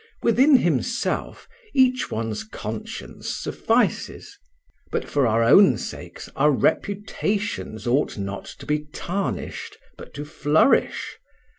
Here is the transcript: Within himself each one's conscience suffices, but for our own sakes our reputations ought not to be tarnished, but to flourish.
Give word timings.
Within 0.23 0.57
himself 0.57 1.47
each 1.75 2.09
one's 2.09 2.43
conscience 2.43 3.29
suffices, 3.37 4.35
but 4.91 5.07
for 5.07 5.27
our 5.27 5.43
own 5.43 5.77
sakes 5.77 6.27
our 6.35 6.49
reputations 6.51 7.85
ought 7.85 8.17
not 8.17 8.45
to 8.45 8.65
be 8.65 8.85
tarnished, 8.93 9.77
but 9.99 10.11
to 10.15 10.25
flourish. 10.25 11.19